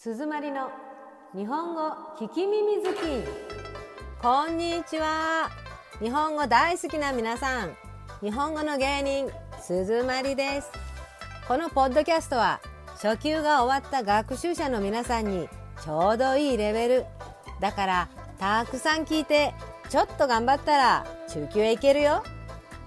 [0.00, 0.70] 鈴まりの
[1.34, 1.90] 日本語
[2.20, 2.98] 聞き耳好き。
[4.22, 5.50] こんにちは。
[6.00, 7.76] 日本語大好きな皆さん。
[8.20, 9.28] 日本語の芸人
[9.60, 10.70] 鈴まりです。
[11.48, 12.60] このポッドキャストは
[13.02, 15.48] 初級が終わった学習者の皆さんに
[15.82, 17.04] ちょうどいいレベル。
[17.58, 18.08] だから
[18.38, 19.52] たくさん聞いて
[19.88, 22.22] ちょっと頑張ったら中級へ行けるよ。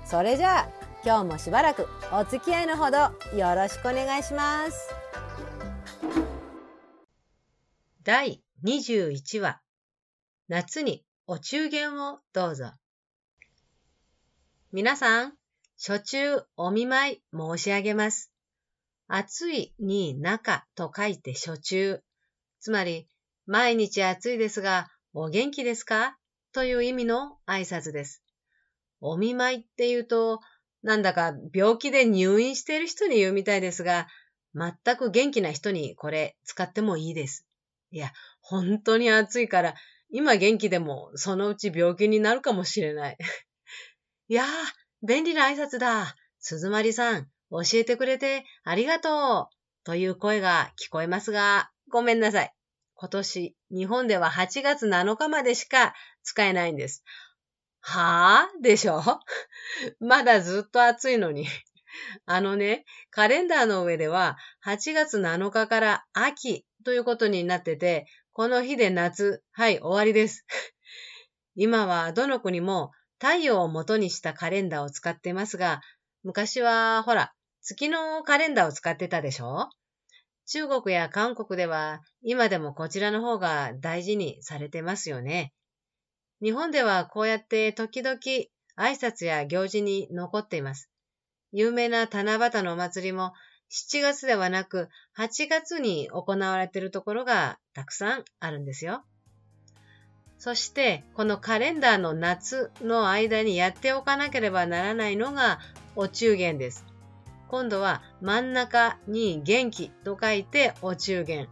[0.05, 0.69] それじゃあ
[1.03, 2.99] 今日もしばらくお付き合いのほど
[3.37, 5.00] よろしくお願いします。
[8.03, 9.61] 第21話
[10.47, 12.71] 夏にお中元をどうぞ
[14.71, 15.33] 皆さん、
[15.77, 18.31] 初中お見舞い申し上げます。
[19.07, 22.01] 暑いに中と書いて初中。
[22.59, 23.07] つまり、
[23.45, 26.17] 毎日暑いですが、お元気ですか？
[26.53, 28.23] という意味の挨拶です。
[28.99, 30.39] お見舞いって言うと、
[30.81, 34.07] なんだか病気で入院している人に言うみたいですが、
[34.55, 37.45] 全く元気な人にこれ使ってもいいです。
[37.91, 39.75] いや、本当に暑いから、
[40.09, 43.17] 今元気でもそのうち病気になるかもしれない。
[44.27, 44.47] い やー、
[45.05, 46.15] 便利な挨拶だ。
[46.39, 49.55] 鈴まりさん、教えてくれてありがとう。
[49.83, 52.53] という声が聞こえますが、ごめんなさい。
[52.95, 57.03] 今年、日本では8月7日までしか使えないんです。
[57.79, 59.01] はぁでしょ？
[59.99, 61.47] まだずっと暑いのに。
[62.25, 70.45] あのね、カレンダーの上では8月7日から秋ということになってて、この日で夏、はい、終わりです。
[71.55, 75.81] 今はどの国も太陽を元にしたカレンダーを使ってますが、
[76.23, 79.69] 昔はほら、月のカレンダーを使ってたでしょ？
[80.47, 85.53] 中国や韓国では今でもこちらの方が大事にされてますよね。
[86.41, 90.89] 日本ではこうやって時々挨拶や行事に残っています。
[91.51, 93.33] 有名な七夕のお祭りも
[93.71, 99.03] 7月ではなく8月に行われているところがたくさんあるんですよ。
[100.37, 105.59] そしてこのカレンダーの夏の間にやっておかなければならないのが
[105.95, 106.85] お中元です。
[107.47, 111.47] 今度は真ん中に元気と書いてお中元。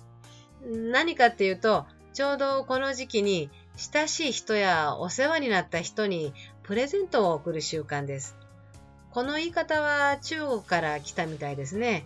[0.66, 6.34] 何かっていうと、ちょうどこの時期に親しい人やお世話になった人に
[6.64, 8.36] プレゼントを贈る習慣です。
[9.12, 12.06] この言い方は中国から来たみたいですね。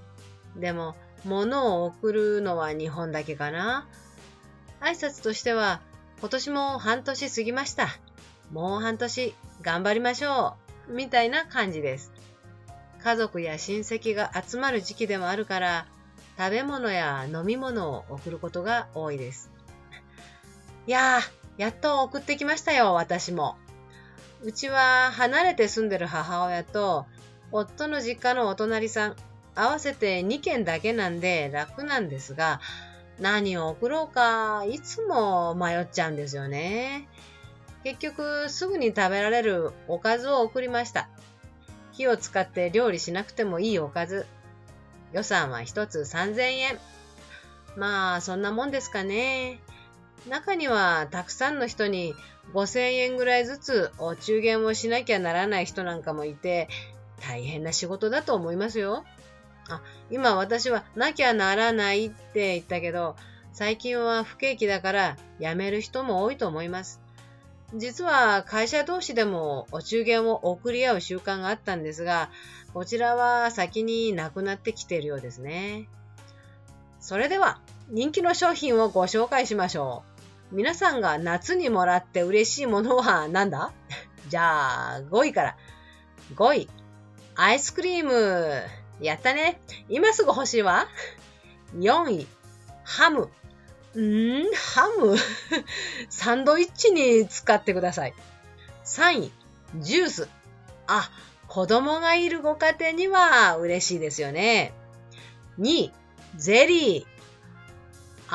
[0.55, 3.87] でも、物を送るのは日本だけかな。
[4.81, 5.81] 挨拶としては、
[6.19, 7.87] 今年も半年過ぎました。
[8.51, 10.55] もう半年頑張りましょ
[10.89, 10.93] う。
[10.93, 12.11] みたいな感じです。
[13.03, 15.87] 家族や親戚が集まる時期でもあるから、
[16.37, 19.51] 食べ物や飲み物を送ることが多いです。
[20.87, 23.57] いやー、やっと送ってきましたよ、私も。
[24.43, 27.05] うちは離れて住んでる母親と、
[27.51, 29.15] 夫の実家のお隣さん、
[29.55, 32.59] 合わせて2件だけなんで楽なんですが、
[33.19, 37.07] 何を送ろうか、いつも迷っちゃうんですよね。
[37.83, 41.09] 結局、すぐに食べられるおかずを送りました。
[41.91, 44.25] 火を使って料理しなくてもいいおかず。
[45.11, 46.79] 予算は1つ3000円。
[47.77, 49.59] まあ、そんなもんですかね。
[50.27, 52.15] 中にはたくさんの人に
[52.53, 56.67] 5000円ぐらいずつお中元をしなきゃならない人なんかもいて、
[57.21, 59.05] 大変な仕事だと思いますよ。
[59.69, 59.81] あ、
[60.11, 63.15] 今私はなきゃならないって言ったけど、
[63.53, 66.99] 最近は不景気だから辞める人も多いと思います。
[67.75, 72.29] 実は会社同士でもお中元を送り合う習慣があったんですが、
[72.73, 75.87] こちらは先になくなってきているようですね。
[76.99, 77.59] それでは
[77.89, 80.03] 人気の商品をご紹介しましょ
[80.51, 80.55] う。
[80.55, 83.71] 皆さんが夏にもらって嬉しいものは何だ？
[84.29, 85.57] じゃあ、5位から。
[86.35, 86.69] 5位、
[87.35, 88.61] アイスクリーム。
[89.07, 89.59] やったね。
[89.89, 90.87] 今すぐ欲しいわ。
[91.75, 92.27] 4位、
[92.83, 93.29] ハム。
[93.95, 93.97] ん？
[93.97, 95.15] ーハム？
[96.09, 98.13] サンドイッチに使ってください。
[98.85, 99.31] 3位、
[99.77, 100.29] ジュース。
[100.87, 101.09] あ、
[101.47, 104.73] 子供がいるご家庭には嬉しいですよね。
[105.59, 105.93] 2位、
[106.35, 107.13] ゼリー。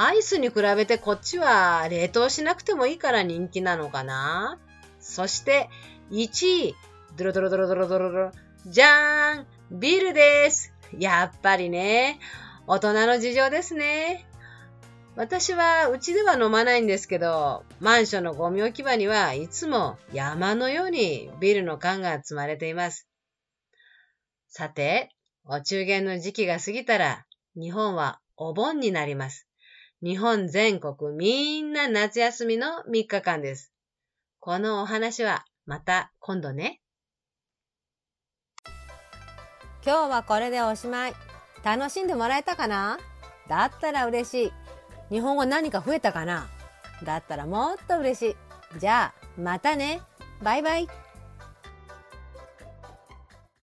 [0.01, 4.59] アイスに比べてこっちは冷凍しなくてもいいから人気なのかな
[5.01, 5.69] そして
[6.13, 6.77] 1位、
[7.17, 8.33] ドロドロドロドロドロドロ、
[8.67, 12.19] じゃーんビールですやっぱりね、
[12.67, 14.27] 大人の事情ですね。
[15.17, 23.09] 私はうちでは飲まないんですけど、マンションのゴミ置き場にはいつも山のようにビールの缶が積まれています。
[24.49, 25.11] さて、
[25.45, 29.47] お中元の時期が過ぎたら、日本はお盆になります。
[30.03, 33.73] 日本全国みんな夏休みの3日間です。
[34.39, 36.81] このお話はまた今度ね。
[39.89, 41.15] 今日はこれでおしまい。
[41.65, 42.99] 楽しんでもらえたかな？
[43.49, 44.53] だったら嬉しい。
[45.09, 46.47] 日本語何か増えたかな？
[47.05, 48.37] だったらもっと嬉し
[48.77, 48.79] い。
[48.79, 50.03] じゃあ、またね。
[50.43, 50.89] バイバイ。